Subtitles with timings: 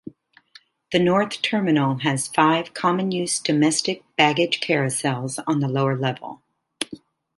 [0.91, 6.41] The North Terminal has five common-use domestic baggage carousels on the lower level.